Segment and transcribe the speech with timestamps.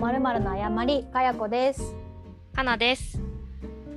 [0.00, 1.94] まるまるの誤りかやこです。
[2.54, 3.20] かなです。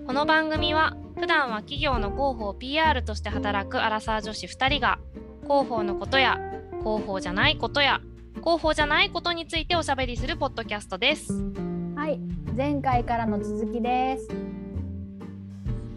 [0.06, 5.00] この番組は普段は企業の広報 PR として働くアラサー女子2人が
[5.44, 6.42] 広報のことや
[6.82, 8.02] 広報じゃないことや
[8.42, 11.32] 広報じゃないことについておしゃべりするポッドキャストです。
[11.96, 12.20] はい、
[12.54, 14.28] 前回からの続きです。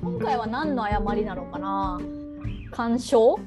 [0.01, 2.01] 今回は何の誤りなのかな？
[2.71, 3.41] 干渉？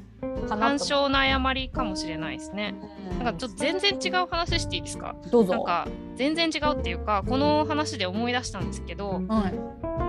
[0.48, 2.74] かなの誤りかもしれないですね。
[3.18, 5.14] なんかちょっと全然違う話していいですか？
[5.30, 5.52] どうぞ。
[5.52, 9.52] なんか全然違うっていうかこの話で思い出したんですけどはい。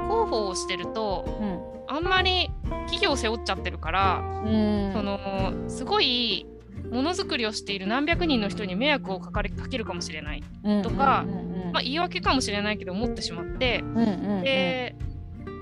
[0.07, 1.71] 広報をしてるとうん。
[1.87, 2.49] あんまり
[2.85, 4.91] 企業を背負っちゃってるからうん。
[4.93, 6.45] そのすごい
[6.89, 11.25] ものづくりをしている何百人の人に迷惑をかかけるかもしれない、うんとか
[11.71, 14.95] まあ、言い訳かもしれないけど思ってしまってうんうんうんで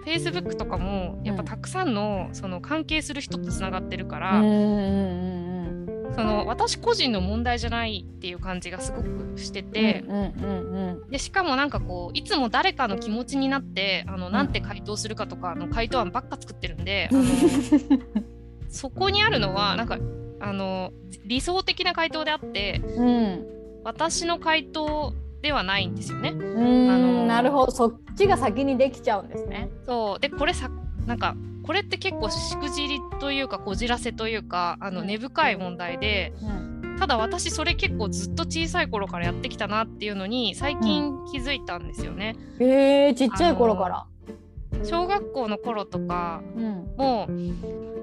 [0.05, 5.59] Facebook とかもやっぱたくさんのその関係する人とつながってるから、うん
[6.16, 17.23] その私個人の問題じゃないっていう感じがすごくしてて、うんうんうんでしかもなんかこういつも誰かの気持ちになってあのなんて回答するかとかの回答案ばっか作ってるんで、 あの
[18.69, 19.97] そこにあるのはなんか
[20.39, 20.91] あの
[21.25, 23.59] 理想的な回答であってうん。
[23.84, 26.31] 私の回答ではないんですよね。
[26.31, 26.89] うん。
[26.89, 27.71] あのなるほど。
[27.71, 29.69] そっちが先にできちゃうんですね。
[29.85, 30.19] そう。
[30.19, 30.69] でこれさ
[31.05, 35.07] なんかこれって結構しくじりというかこじらせというかあのうん。
[35.07, 36.97] 根深い問題でうん。
[36.99, 42.35] ただ私それ結構ずっと小さい頃からやってきたなっていうのに最近気づいたんですよね。
[42.59, 44.05] えー、ちっちゃい頃から。
[44.83, 46.93] 小学校の頃とかうん。
[46.97, 47.31] もう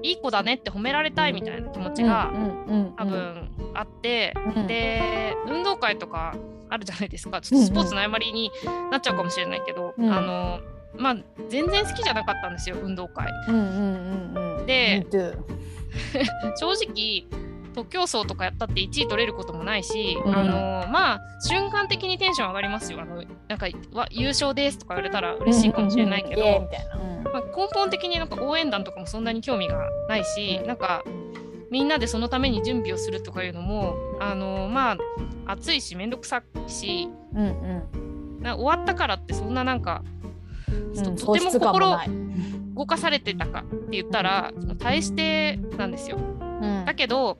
[0.03, 2.93] いい子だねって褒められたいみたいな気持ちがうんうんうん。
[2.97, 4.67] 多分あって、うん。
[4.67, 6.35] で運動会とか
[6.69, 7.41] あるじゃないですか。
[7.41, 8.51] ちょっとスポーツの誤りに
[8.91, 10.11] なっちゃうかもしれないけど、うん。
[10.11, 10.59] あの
[10.95, 11.17] まあ
[11.49, 13.27] 全然好きじゃなかったんですよ運動会。
[13.47, 14.65] うんうんうんうん。
[14.65, 15.05] で
[16.57, 17.25] 正直
[17.73, 20.35] 徒競走とかやったって1位取れることもないし、うん。
[20.35, 23.01] あのまあ瞬間的にテンション上がりますよ。
[23.01, 26.67] あのなんかわ優勝ですとか言われたら嬉しいかもしれないけど、
[27.31, 31.03] まあ、根本的になんか応援団とかもそんなに興味がないし、なんか
[31.69, 34.97] みんなでそのために準備をするとかいうのもあのまあ
[35.47, 38.41] 暑いし面倒くさいしうんうん。
[38.41, 40.03] な終わったからってそんななんか、
[40.95, 41.97] うんととても心
[42.75, 46.17] 動かされてたかって言ったら大してなんですよ。
[46.17, 46.85] うん。
[46.85, 47.37] だけど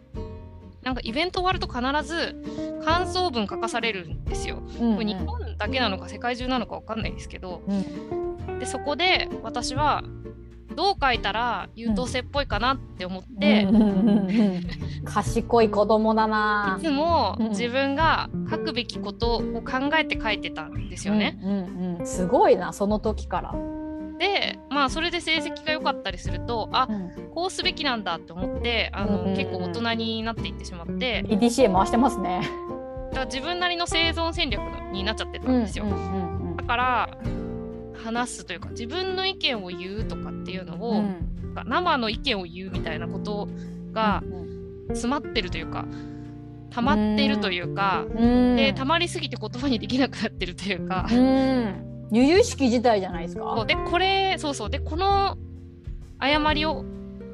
[0.84, 4.62] なんかイベント終わると必ず感想文書かされるんですよ。
[4.79, 7.62] うんこれ日本だけなのか世界中なのかわかんないですけど。
[7.68, 8.59] うん。
[8.59, 10.03] でそこで私は
[10.78, 14.64] どう書いたら優等生っぽいかなって思って、うん。
[15.06, 20.88] 賢い子供だないつも自分が書くべきことを考えて書いてたん。
[20.88, 21.40] ですよね。
[21.42, 21.50] うん。
[21.50, 21.98] うん。
[22.00, 22.06] うん。
[22.06, 23.56] すごいなその時から。
[24.20, 27.30] でまあそれで成績が良かったりするとあうん。
[27.34, 28.04] こうすべきなん。
[28.04, 29.36] だって思ってあの、うん。
[29.36, 32.42] 結構大人になっていってしまって EDCA 回してますね。
[33.10, 34.62] だから自分なりの生存戦略
[34.92, 35.60] になっちゃってたん。
[35.62, 35.86] ですよ。
[35.86, 36.56] うん。
[36.56, 37.10] だから
[38.03, 41.34] 話すというか自分の意見を言うとかっていうのを、うん。
[41.66, 43.47] 生の意見を言うみたいなこと
[43.91, 44.22] が
[44.90, 45.85] 詰まってるというか
[46.69, 48.56] 溜まっているというか、うん。
[48.56, 52.09] で溜まりすぎて言葉にできなくなってるというか、うん。
[52.12, 53.66] 由々しき事態じゃないですか？
[53.66, 55.36] でこれそうそうでこの
[56.19, 56.86] 誤りを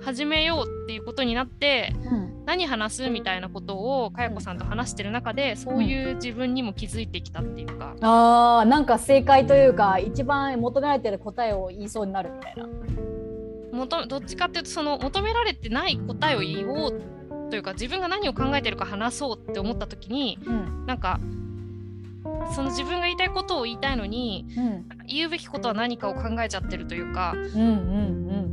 [0.03, 12.68] 始めようっていうことになってうん何話すみたいなことをかやこさんと話してる中でそういう自分にも気づいてきたっていうか、あーなんか正解というか一番求められてる答えを言いそうになるみたいな。
[13.72, 17.02] 求どっちかっていうとその求められてない答えを言おう
[17.50, 20.85] というか自分が何を考えてるか話そうって思った時にうん。
[20.85, 21.20] なんか
[22.53, 24.85] その自分が言いたいことを言いたいのにうん。
[25.08, 28.53] 言うべきことは何かを考えちゃってるというかうんうんうん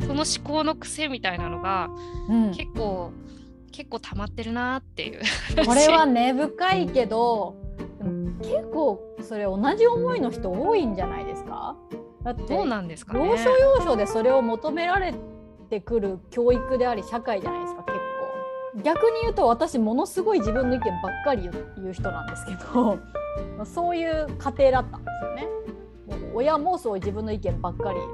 [0.00, 0.24] その思
[0.58, 1.88] 考の癖みたいなのが
[2.28, 2.44] うん。
[2.46, 3.12] うん結構
[3.72, 5.20] 結構溜まってるなっていう。
[5.66, 7.56] これは根 深いけど
[7.98, 11.76] でも結構それ同じ思いの人多いんじゃないですか？
[12.22, 13.28] だってどうなんですかね。
[13.28, 15.12] 要所要所でそれを求められ
[15.68, 18.82] てくる教育であり社会じゃないですか結構。
[18.82, 21.42] 逆に言うと私ものすごい自分の意見ばっかり
[21.76, 22.98] 言う人なんですけど
[23.66, 25.48] そういう家庭だったんですよね。
[26.34, 28.06] 親もそう自分の意見ばっかり言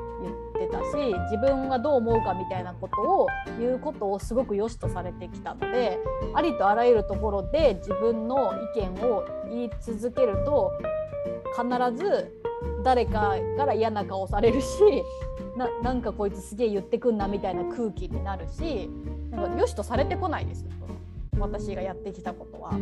[0.66, 3.26] ってたし自分がどう思うかみたいなことを
[3.58, 5.98] 言うことをすごく良しとされてきたので
[6.34, 10.72] ありとあらゆるところで自分の意見を言い続けると
[11.56, 12.40] 必ず
[12.84, 14.66] 誰かから嫌な顔されるし
[15.56, 18.88] ななんかこいつすげえ言ってくんなみたいな空気になるし
[19.30, 20.70] なんか良しとされてこないですよ
[21.38, 22.72] 私がやってきたことは。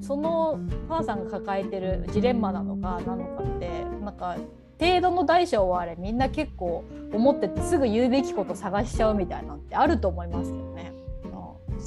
[0.00, 4.36] その母さんが抱えてるジレンマなのかなのかってなんか
[4.80, 10.92] 程度の大小はあれみんな結構思っててすぐ言うべきこと探しちゃうみたいなのってあると思いますけどね。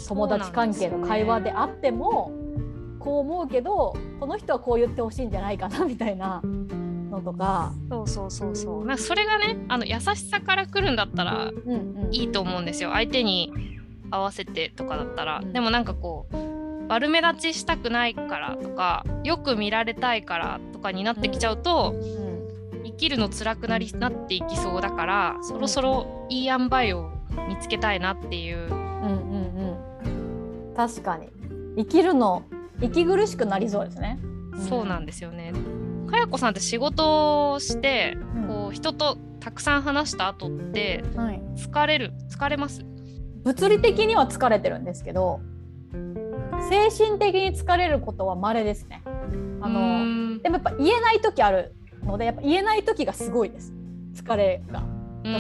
[0.08, 2.32] 友達関係の会話であっても、
[3.00, 8.86] こう思うけどこの人はこう言ってほしいんじゃないかなみたいなのとか、そうそうそうそう。
[8.86, 12.92] なんかそれがねあの優しさから来るんだったらうんうん、いいと思うんですよ。
[12.92, 13.52] 相手に
[14.12, 15.54] 合わせてとかだったら、うん。
[15.54, 16.36] でもなんかこう
[16.90, 22.27] 悪目立ちしたくないからとかよく見られたいからとかになってきちゃうと、うん生
[22.98, 27.12] きるの辛くなりなっていきそうだからそろそろいい塩梅を
[27.48, 28.58] 見つけたいなっていう。
[28.58, 29.12] うんうん
[30.70, 30.76] うん。
[30.76, 31.30] 確かに。
[31.78, 32.44] 生きるの
[32.82, 34.20] 息苦しくなりそうですね。
[34.68, 35.54] そうなんですよね。
[36.10, 38.48] かやこさんって仕事をしてうん。
[38.48, 42.84] こう人とたくさん話した後ってはい、疲れる疲れます？
[43.44, 45.40] 物理的には疲れてるんですけど
[46.70, 49.04] 精神的に疲れることは稀ですね。
[49.62, 50.42] あのん。
[50.42, 51.76] でもやっぱ言えない時ある
[52.08, 53.74] のでやっぱ言えない時がすごいです
[54.16, 54.84] 疲れが。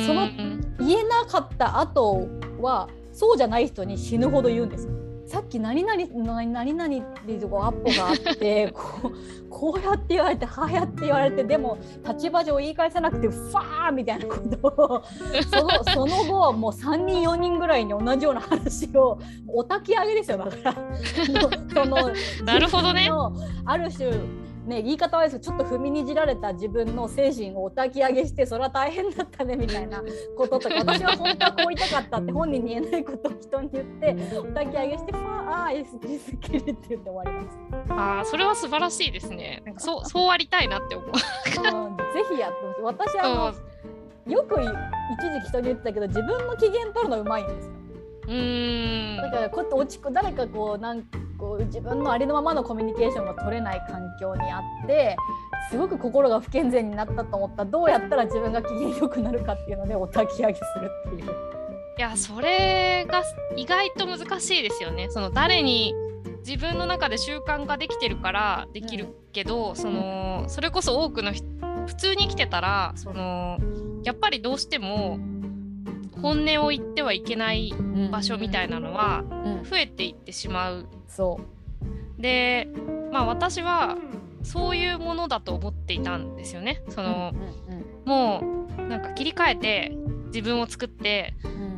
[0.05, 2.27] そのうん言えなかった後
[2.59, 4.93] はそうじゃない人に死ぬほど言うんですよ。
[5.27, 11.77] さっき何々何何々っていうこうアップがあって こうこうやって言われてああやって言われてでも
[12.07, 15.03] 立場上言い返さなくてファーみたいなことを
[15.51, 20.73] そのその後はもう3人4人ぐらいに同じような話をお焚き上げですよだから
[21.83, 22.11] その
[22.45, 23.09] なるほどね
[23.65, 24.11] ある種
[24.67, 30.03] ね言い方はですちょっと踏みにじられた自分の精神をお焚き上げしてそれは大変だったねみたいな
[30.37, 37.57] こととか 私は本当はこう言いたかったって本人に言えないことを人に言ってお焚き上げしてファーあー S キスキルって言って終わります。
[37.89, 39.61] あーそれは素晴らしいですね。
[39.65, 41.09] なんかそうそうありたいなって思う。
[41.09, 43.53] うんぜひやってほしい私あの
[44.31, 44.69] よくい一
[45.33, 47.76] 時期人に言ってたけど自分の機嫌取るのうまいんですよ。
[48.27, 51.03] うーんだからこうやって落ち込誰かこうなん
[51.37, 55.15] こう自分のありのままのコミュニケーションが取れない環境にあって
[55.69, 61.31] すごく心が不健全になったと思ったらどうやったら自分が機嫌よくなるかっていうのでお焚き上げするっていう。
[61.97, 63.23] いやそれが
[63.55, 65.07] 意外と難しいですよね。
[65.09, 65.95] その誰に
[66.45, 71.47] 自分の中で習慣ができてるからできるけど、そのそれこそ多くの人
[71.87, 73.57] 普通に生きてたらその
[74.03, 75.17] やっぱりどうしても
[76.21, 77.73] 本音を言ってはいけない
[78.11, 80.87] 場所みたいなのはうん、増えていってしまう。
[81.07, 81.39] そ
[82.19, 82.21] う。
[82.21, 82.67] で
[83.11, 83.97] まあ私は
[84.43, 86.81] そういうものだと思っていたんですよね。
[86.89, 87.33] その、
[88.05, 88.41] も
[88.77, 89.97] うなんか切り替えて
[90.27, 91.33] 自分を作って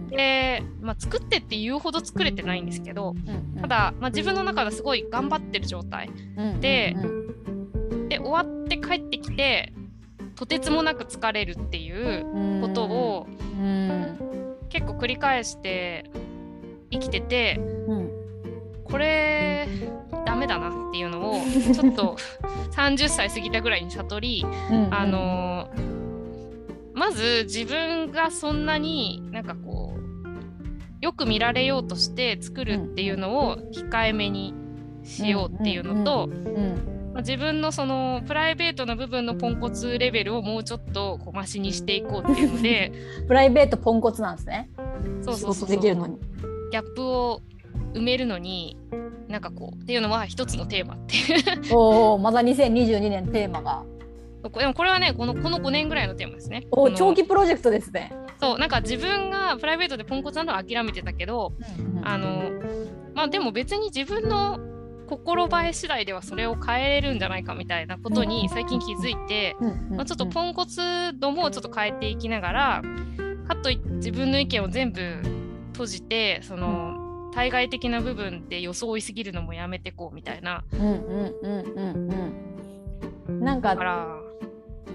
[0.10, 3.16] で、まあ、作ってって言うほど作れてないんですけど
[3.62, 6.10] ただ、まあ、自分の中ではすごい頑張ってる状態。
[6.60, 6.96] で
[8.10, 9.74] で終わって帰ってきて
[10.40, 13.28] とてつもなく疲れるっていうことを
[14.70, 16.10] 結構繰り返して
[16.90, 17.60] 生きてて
[18.86, 19.68] これ
[20.26, 21.34] ダメだなっていうのを
[21.76, 22.16] ちょっと
[22.72, 24.46] 30歳過ぎたぐらいに悟り
[24.92, 25.70] あの
[26.94, 30.00] まず自分がそんなになんかこう
[31.02, 34.54] よく見られようとして作るっていうのを控えめに
[35.04, 42.92] しようっていうのと、まあ自分のそのプライベートな部分のポンコツレベルをもうちょっとこうマシにしていこうっていうので
[43.28, 44.70] プライベートポンコツなんですね。
[45.22, 46.18] そうそうそうできるのに。
[46.72, 47.42] ギャップを
[47.94, 48.78] 埋めるのに
[49.28, 53.84] なんかこうっていうのは一つのテーマっていう おおまだ2022年テーマが。
[54.42, 56.66] でもこれはねこのこの5年ぐらいのテーマですね。
[56.72, 58.12] お長期プロジェクトですね。
[58.40, 61.52] そうなんか自分がプライベートでポンコツなのは諦めてたけど
[62.04, 62.50] あの
[63.14, 64.58] まあでも別に自分の
[65.10, 69.56] 心映え次第ではそれを変えれるんじゃないかみたいなことに最近気づいて、
[69.90, 70.82] まあ、ちょっとポンコツ
[71.18, 72.82] 度もちょっと変えていきながら
[73.48, 75.02] かといって自分の意見を全部
[75.74, 80.64] 閉じてその対外的な部分で装いすぎるのもやめてこうみたいな。
[80.74, 80.94] うんうん
[81.42, 82.36] うんうん
[83.30, 83.40] うん。
[83.40, 83.76] なんか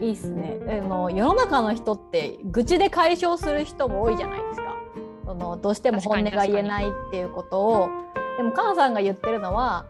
[0.00, 0.59] いいっすね。
[0.68, 4.76] あの世の中の人って愚痴で解消する人も多いじゃないですか。
[5.25, 8.03] そのどうしても本音が言えないっていうことを。
[8.37, 9.87] でもカンさんが言ってるのは。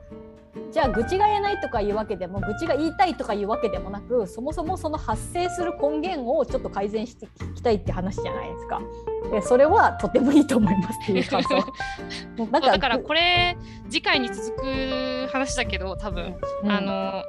[0.71, 8.81] じゃあ愚痴が言えないとかいうわけでも愚痴が言いたいとかいうわけでもなくそもそもその発生する根源をちょっと改善していきたいって話じゃないですか。
[9.31, 11.57] でそれはとてもいいと思いますっていう感想。
[12.39, 13.57] もうなんそうだからこれ
[13.89, 17.23] 次回に続く話だけど多分、うんあの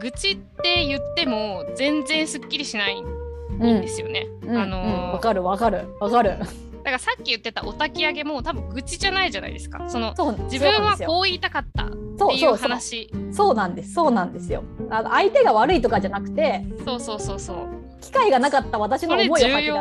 [0.00, 4.26] 愚痴って言っても全然すっきりしないんうんですよね。
[4.42, 6.36] うんあのうんわかるわかるわかる。
[6.84, 9.88] だからさっき言ってたお焚き上げも多分愚痴じゃないじゃないですか。
[9.88, 10.14] その
[10.50, 12.68] 自分はこう言いたかったっていそうそううそう。
[12.68, 13.10] 話。
[13.32, 13.94] そうなんです。
[13.94, 14.62] そうなんですよ。
[14.90, 17.68] あの相手が悪いとかじゃなくてそうそうそうそう。
[18.02, 19.72] 機会がなかった私の思いを吐き出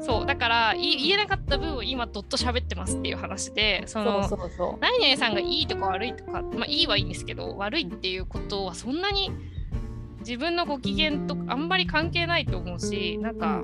[0.00, 0.06] す。
[0.06, 4.78] そうだからい言えなかった分を今どっと喋ってますっていう話でそのそうそうそう。
[4.80, 9.32] 何々さんがいいとか悪いとかまあいいはいいんですけど悪いっていうことはそんなに
[10.20, 13.62] 自分のご機嫌とあんまり関係ないと思うしなんか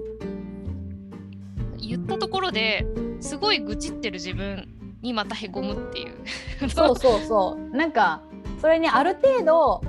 [1.78, 2.86] 言ったところで
[3.20, 4.68] すごい愚痴ってる自分
[5.02, 6.70] にまたへこむっていう。
[6.70, 8.22] そうそうそうなんか
[8.60, 9.80] それにある程度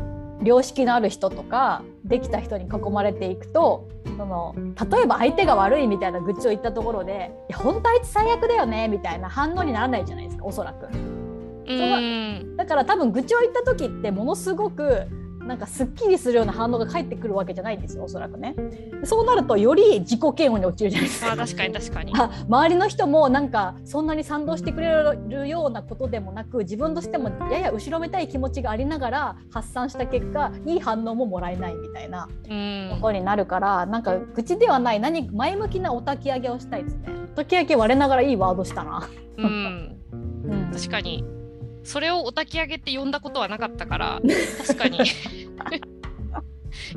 [0.44, 3.88] 良識のある人とかできた人に囲まれていくと
[4.18, 4.56] その
[4.92, 10.88] 例えば相手が悪いみたいな愚痴を言ったところで「いや本当あいつ最悪だよね」みたいな反応にならないじゃないですかおそらく。
[11.68, 15.08] うんだから多分愚痴を言った時ってものすごく
[15.46, 18.56] なんかすっきりするような反応が返ってくるわけじゃないんですよおそらくね。
[19.04, 21.36] そうなるとより自己嫌悪に陥るじゃないですか。
[21.36, 22.14] まあ確かに確かに。
[22.16, 24.92] あ周りの人もなんかそんなに賛同してくれ
[25.30, 37.10] るようなことでもなく自分としてもやや後ろめたい気持ちがありながら発散した結果いい反応ももらえないみたいなうんことになるからなんか愚痴ではない何前向きなお焚き上げをしたいですね。
[37.36, 39.08] お焚き上げ割れながらいいワードしたな。
[39.38, 39.98] うん
[40.46, 41.24] うん、確かに
[41.86, 44.22] それをお焚き上げって呼んだことはなかったから
[44.68, 45.00] 確かに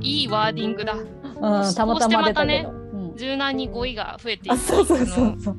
[0.01, 2.71] いいワーディングだうん、たまたま出たけど。
[2.71, 5.57] うん柔軟に語彙が増えていあくそうそうそうそう。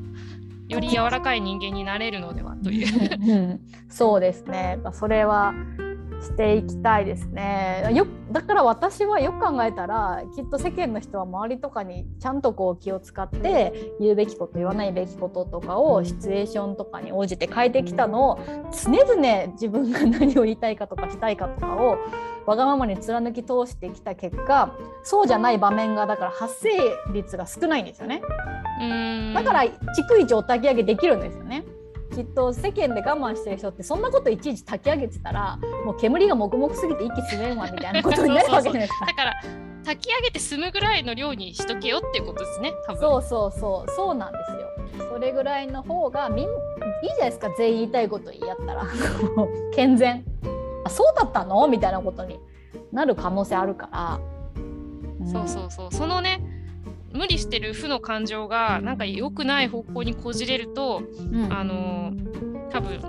[0.70, 3.34] より柔らかい人間になれるのではという。
[3.34, 3.60] うん、
[3.90, 4.80] そうですね。
[4.94, 5.54] それは
[6.22, 7.90] していきたいですね。
[7.94, 18.40] よだから私はよく考えたらきっと世間の人は周りとかにちゃんとこう気を使って言うべきこと言わないべきこととかをシチュエーションとかに応じて変えてきたのを
[18.72, 21.98] 常々自分が 何を言いたいかとかしたいかとかを
[22.46, 26.70] わがままに貫き通してきた結果そうじゃない場面がだから発生
[27.14, 28.22] 率が少ないんですよね。
[28.82, 31.64] うんだから逐一お焚き上げできるんですよね。
[32.14, 39.06] きっと世間で我慢してる人ってそんなこといちいち焚き上げてたらもう煙が黙々すぎて息吸えんわみたいなことになるわけじゃないですか。
[39.08, 39.34] だから
[39.86, 43.00] 炊き上げて済むぐらいの量にしとけよっていうことですね多分。
[43.00, 43.92] そうそうそう。
[43.92, 45.08] そうなんですよ。
[45.14, 46.50] それぐらいの方がみんいい
[47.08, 47.50] じゃないですか。
[47.58, 48.86] 全員言いたいことやったら。
[49.74, 50.24] 健全。
[50.84, 51.68] あそうだったの？
[51.68, 52.40] みたいなことに
[52.92, 54.20] なる可能性あるから。
[55.26, 55.28] ん。
[55.28, 55.92] そうそうそう。
[55.94, 56.42] そのね
[57.14, 61.02] 無理してる負の感情がなんか良くない方向にこじれると
[61.32, 61.54] うん。
[61.54, 62.14] あの
[62.70, 63.00] 多分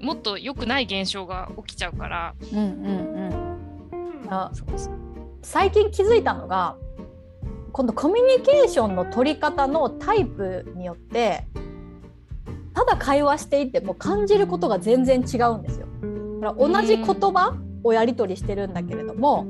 [0.00, 2.34] もっと良くない現象が起きちゃうから。
[2.52, 3.48] うんうんうん
[4.30, 4.52] あ
[5.40, 6.76] 最近気づいたのが
[7.72, 11.46] 今度コミュニケーションの取り方のタイプによって
[12.74, 15.86] ただ会話していても感じることが全然違うんですよ。
[16.40, 19.46] だから同じ言葉をやり取りしてるんだけれども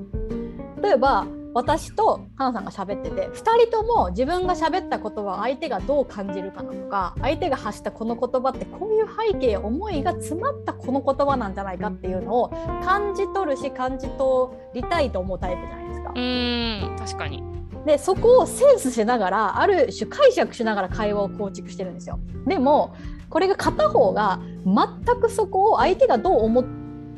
[0.82, 1.26] 例えば
[1.58, 12.50] 私と花さんが喋ってて2人とも自分が喋った言葉を相手がどう感じるかなとか相手が発したこの言葉ってこういう背景思いが詰まったこの言葉なんじゃないかっていうのを
[12.84, 16.12] 感じ取るし感じ取りたいと思うタイプじゃないですかう。
[16.14, 17.42] ーん確かに
[17.84, 22.20] でそこをセンスしながらある種解釈しながら会話を構築してるんですよ。
[22.46, 22.94] でも
[23.30, 26.64] これが片方が全くそこを相手がどう思っ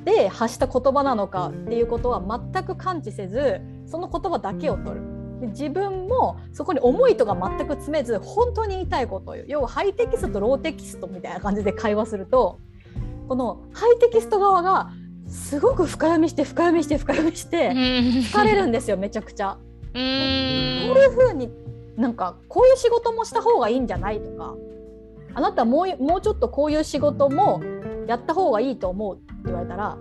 [0.07, 5.03] て発した言葉なのかっていうことは全く感知せずその言葉だけを取る。
[5.41, 12.61] で自分もそこに思いとか全く詰めず本当に言いたいことを言う要はハイテキストとローテキストみたいな感じで会話すると
[13.27, 14.91] このハイテキスト側が
[15.27, 19.57] すごく深読みして深読みして深読みして疲れるんですよめちゃくちゃ。
[19.95, 21.51] こういうふうに
[21.97, 24.55] なんかこういう仕事もした方がいいんじゃないとか
[25.35, 27.63] あなたもうもうちょっとこういう仕事も
[28.07, 29.97] やった方がいいと思うって言われたら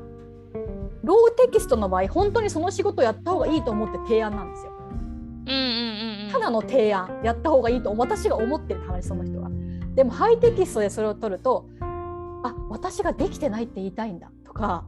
[1.04, 4.72] ローテキストの場合本当にその仕事をやった方がいいと思って提案なんですよ。
[4.72, 9.50] うんうんうんうんただの提案やった方がいいと私が思ってる話その人が。
[9.96, 11.66] でもハイテキストでそれを取ると
[12.44, 14.86] あ私ができてないって言いたいんだとか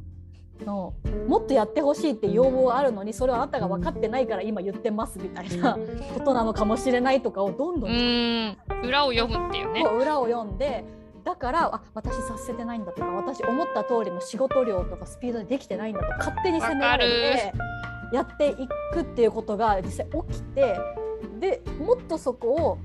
[0.65, 0.93] の
[1.27, 5.77] もっとやってほしいって要望があるのにそれはあなたが分かってないから今言ってますみたいな
[6.13, 10.85] ことなのかもしれないとかをどんどうん裏を読むっていうね裏を読んで
[11.23, 17.53] だからあ私させてないんだとか私思った通りの仕事量とかスピードでできてないんだと勝手に責められて
[18.15, 20.77] やっていくっていうことが実際起きて
[21.39, 22.77] でもっとそこを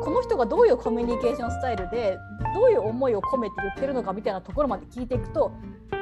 [0.00, 2.18] この人がどういうコミュニケーションスタイルで
[2.54, 5.52] どういう思いを込めて言ってるのかみたいなところまで聞いていくと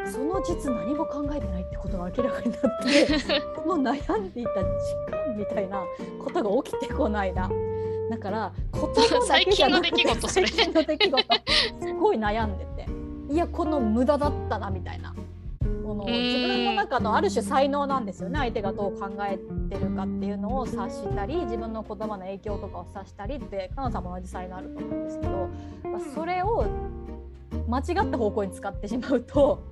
[0.07, 3.07] その実何も考えてないってことが明らかになって
[3.57, 4.67] この悩んでいた時
[5.11, 5.83] 間みたいな
[6.23, 7.51] ことが起きてこないな。
[8.11, 10.47] だから言葉だけじゃなくて最近の出来事それ。
[10.49, 11.25] 最近の出来事。
[11.81, 12.87] すごい悩んでて。
[13.33, 15.15] いやこの無駄だったなみたいな。
[15.85, 18.39] この自分の中のある種才能なんですよね。
[18.39, 19.39] 相手がどう考え
[19.69, 25.49] てるかっていうのを察したり自分の言葉の影響とかを察したりってかなさんも同じ才能あると思うんですけど、
[25.85, 26.67] まあそれを
[27.69, 29.63] 間違った方向に使ってしまうと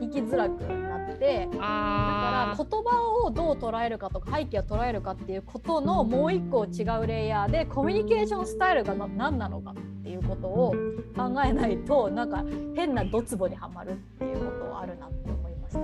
[0.00, 10.74] 生きづらくなってだあから言葉をどう捉えるかとか背景を捉えるかっていうことのもう一個違うレイヤーでコミュニケーションスタイルがな何なのかっていうことを
[11.16, 15.80] 考えないとなんか変なドツボにはまるっていうことはあるなって思いました。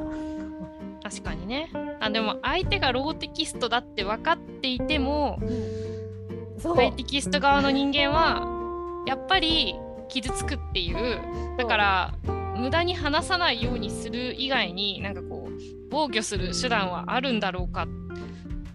[1.11, 1.71] 確かにね。
[2.01, 5.39] あでも相手がローテキストだって分かっていても
[6.59, 6.75] そう。
[6.77, 9.75] ハイテキスト側の人間はやっぱり
[10.09, 11.57] 傷つくっていう。
[11.59, 12.15] だから
[12.57, 15.53] 無駄に話さないようにする以外になんかこう
[15.91, 17.87] 防御する手段はあるんだろうか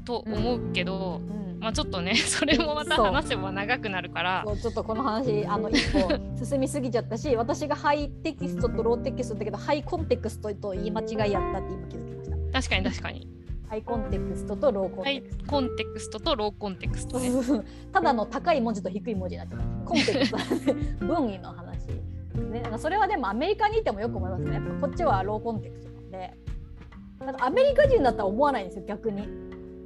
[0.05, 1.59] と思うけど、うん。
[1.59, 4.45] まあちょっとね それもまた話せば長くなるから。
[4.61, 6.09] ちょっとこの話あの一歩
[6.45, 12.37] 進みすぎちゃったし私がハイテキストとローテキストだけどハイコンテクストと言い間違いやったって今気づきました。
[12.61, 13.27] 確かに確かに。
[13.69, 17.29] ハイコンテクストとローコンテクスト、コンテクストとローコンテクストね。
[17.93, 20.73] ただの高い文字と低い文字になっちゃったコンテクスト
[21.05, 21.68] 文意の話
[22.45, 22.61] ね。
[22.61, 24.53] なんかそれはでもアメリカにいてもよく思いますね。
[24.55, 26.33] やっぱこっちはローコンテクストなんで。
[27.19, 29.27] なんかアメリカ人だったら思わないんですよ逆に。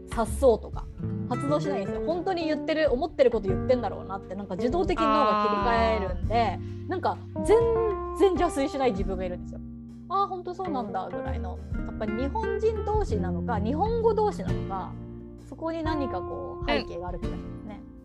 [0.10, 0.86] 察そうとか。
[1.29, 2.03] 発動しないんですよ。
[2.05, 4.36] 本当に言ってる思ってること言ってんだろうなって。
[4.36, 6.60] なんか自動的に脳が切り替えるんで。
[6.88, 7.57] なんか全
[8.19, 9.60] 然邪推しない自分がいるんですよ。
[10.10, 11.57] ああ本当そうなんだぐらいの。
[11.74, 14.91] やっぱり日本人同士なのか日本語同士なのか
[15.48, 17.52] そこに何かこう背景がある気がします。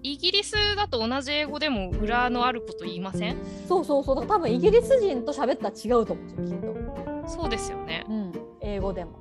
[0.02, 3.36] イギリスだと同じ英語でも裏のあること言いません？
[3.68, 7.28] そうそうそうだから多分イギリス人と喋ったら違うと思うんですよきっと。
[7.28, 8.04] そうですよね。
[8.08, 9.18] うん、英語でも。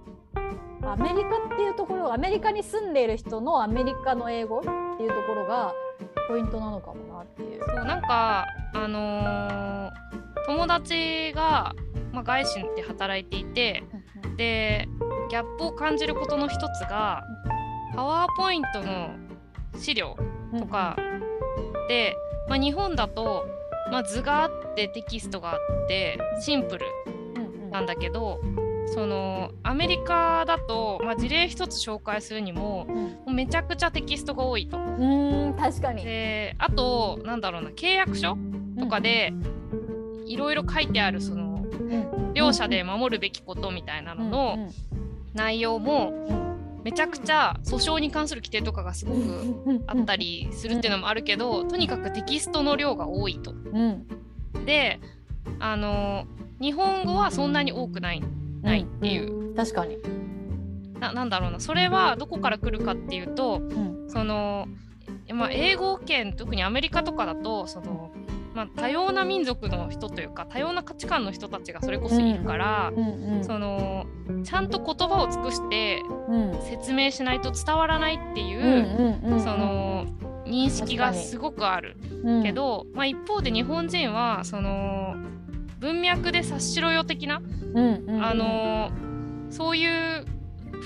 [0.84, 4.62] アメリカっていうところアメリカに住んでいる人のアメリカの英語っ
[4.98, 5.74] ていうところが
[6.30, 7.64] ポイントなのかもなっていう。
[7.66, 9.92] そうなんかあのー
[10.46, 11.76] 友達が、
[12.14, 13.84] まあ、外資で働いていて
[14.38, 14.88] で
[15.30, 17.22] ギャップを感じることの一つが
[17.94, 19.10] パワーポイントの
[19.78, 20.16] 資料
[20.58, 20.98] とか
[21.88, 22.16] で、
[22.48, 23.46] まあ、日本だと、
[23.92, 26.86] まあ、図があってテキストがあってシンプル
[27.72, 28.40] なんだけど
[28.94, 34.78] そのアメリカだと、まあ、事例一つ紹介するにももうめちゃくちゃテキストが多いと。
[34.78, 34.80] う
[35.50, 36.04] ん確かに。
[36.06, 38.38] であとなんだろうな契約書
[38.80, 39.34] とかで
[40.26, 42.34] いろいろ書いてあるそのうん。
[42.34, 44.70] 両者で守るべきことみたいなのの
[45.34, 46.14] 内容も
[46.88, 53.52] めちゃくちゃ訴訟に関する規定とかがすごくあったりするっていうのもあるけどとにかくテキストの量が多いと。
[53.52, 54.08] うん。
[54.66, 55.02] で
[55.60, 56.28] あの
[56.62, 58.24] 日本語はそんなに多くない
[58.62, 59.50] ないっていう。
[59.50, 59.56] うん。
[59.56, 59.98] 確かに。
[61.02, 61.60] ななんだろうな。
[61.60, 64.06] それはどこから来るかっていうとうん。
[64.08, 64.70] その、
[65.34, 68.12] まあ、英語圏特にアメリカとかだとその、
[68.58, 72.92] まあ、多様な民族の人というか多様な価値観の人たちがそれこそいるから、
[73.44, 74.08] その
[74.44, 76.62] ちゃんと言葉を尽くしてうん。
[76.64, 80.08] 説明しないと伝わらないっていう、その
[80.46, 82.44] 認識がすごくあるうん。
[82.44, 85.16] けど、まあ、一方で日本人はその
[85.78, 88.90] 文脈で察しろよ的な、あの
[89.52, 90.26] そういう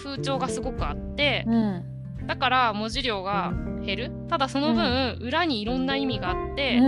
[0.03, 1.83] 風潮がすごくあって、うん。
[2.27, 4.11] だから文字量が減る？
[4.29, 6.79] ただその分、裏にいろんな意味があって、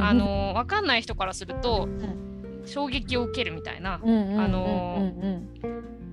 [0.00, 2.62] あの分かんない人からすると、ん。
[2.66, 3.94] 衝撃を受けるみたいな。
[3.94, 5.48] あのうん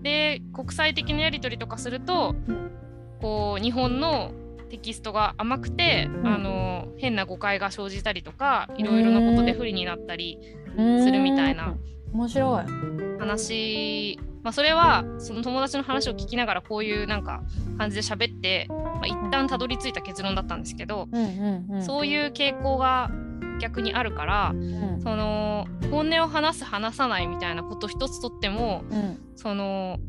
[0.02, 2.72] で国際的なやり取りとかすると、うん。
[3.20, 4.32] こう日本の
[4.70, 6.28] テキストが甘くて、ん。
[6.28, 10.40] あの変な誤解が生じたりとかいろいろなことで不利になったり
[10.78, 11.76] うんするみたいな
[12.14, 12.66] 面白い。
[13.20, 17.44] 話、まあ、それはその友達の話を聞きながらこういうなんか
[17.78, 21.10] 感じで喋って、まあ、一旦たどり着いた結論だったんですけど、
[21.82, 23.12] そういう傾向が
[23.60, 25.02] 逆にあるからうん。
[25.02, 29.20] その本音を話す話さないみたいなこと一つとってもうん。
[29.36, 30.00] その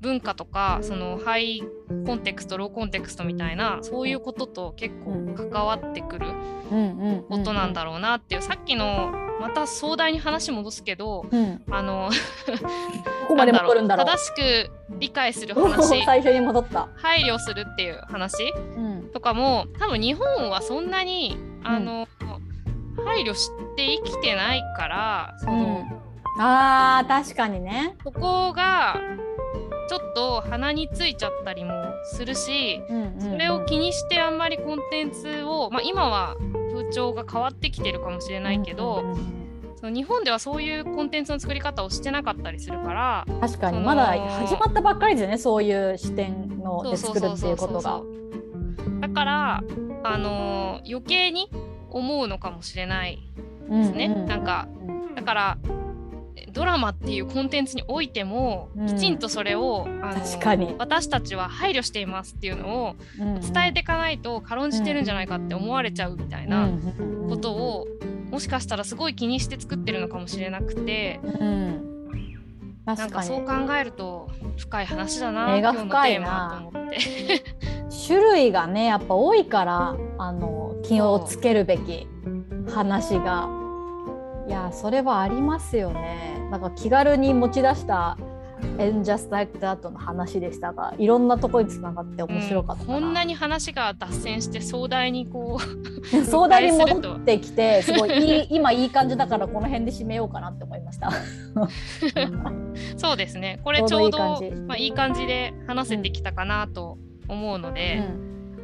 [0.00, 1.62] 文化とかそのハイ
[2.06, 6.26] コンテクストローコンテクストみたいなそういうことと結構関わってくる
[6.70, 11.62] うんうんことなんだろうなっていう、さっきのまた壮大に話戻すけどうん。
[11.70, 12.10] あの
[13.22, 14.06] ここまで戻るんだろう。
[14.06, 16.88] 正しく理解するお話最初に戻った。
[16.96, 18.34] 配慮するっていう話
[18.76, 22.06] うんとかも多分日本はそんなにあの、
[23.04, 25.84] 配慮して生きてないからその、
[26.38, 27.96] あー確かにね。
[28.04, 29.00] ここが
[29.88, 31.72] ちょっと鼻についちゃったりも
[32.04, 32.82] するし
[33.18, 36.36] それを気にしてあんまりコンテンツを、まあ、今は
[36.72, 39.04] 風潮が変わってきてるかもしれないけど、
[39.76, 43.80] その日本ではそういうコンテンツの作り方をしてなかったりするから確かに。
[43.80, 48.00] まだ始まったばっかりですよねそういう視点ので作るっていうことが。
[49.00, 49.62] だから
[50.02, 51.50] あのー余計に
[51.90, 53.22] 思うのかもしれない
[53.70, 54.68] ですね、なんか
[55.14, 55.58] だから
[56.52, 58.86] ドラマっていうコンテンツにおいても、うん。
[58.86, 59.86] きちんとそれを
[60.78, 66.68] 私たちは配慮していますっていうのを伝えていかないと軽んじてるんじゃないかって思われちゃうみたいな
[67.28, 67.86] ことを、
[68.30, 71.20] もしかしたらすごい気にして作ってるのかもしれなくて。
[71.22, 71.42] うん。
[71.42, 71.44] う
[71.90, 71.94] ん
[72.84, 76.68] なん確かそう考えると深い話だな今日のテーマな。
[76.70, 76.98] と思って。
[78.06, 82.06] 種類がねやっぱ多いからあの気をつけるべき
[82.68, 83.48] 話が
[84.46, 86.38] いやそれはありますよね。
[86.50, 88.16] なんか気軽に持ち出した
[88.78, 101.10] 「And Just Like That」の話でしたがいろんなところにつながって面白かったうんこんなに話が脱線して壮大にこう壮大に戻ってきてすごいいい今いい感じだからこの辺で締めようかなって思いました。
[102.96, 103.60] そうですね。
[103.64, 104.56] これちちょうどどいい感じ。
[104.62, 108.02] まあ、いい感じで話せてきたかなと思うので、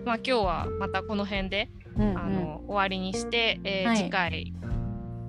[0.04, 2.18] まあ、今日はまたこの辺で、うんうん。
[2.18, 3.96] あの終わりにして、えーはい。
[3.96, 4.52] 次回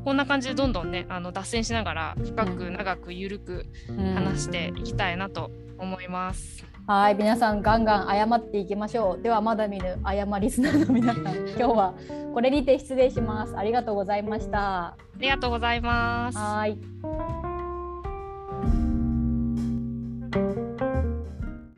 [0.03, 3.65] こんな感じでどんどんねあの脱線しながら深く長く緩く
[4.15, 6.65] 話していきたいなと思います。
[6.87, 9.21] はい皆さんガンガン謝っていきましょう。
[9.21, 11.93] ではまだ見ぬ謝リスナーの皆さん 今日は
[12.33, 13.55] これにて失礼します。
[13.55, 14.87] ありがとうございました。
[14.87, 16.37] ありがとうございます。
[16.37, 16.77] はい。